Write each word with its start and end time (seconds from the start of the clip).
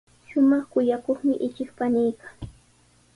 Shumaq 0.27 0.63
kuyakuqmi 0.73 1.33
ichik 1.47 1.69
paniiqa. 1.77 2.27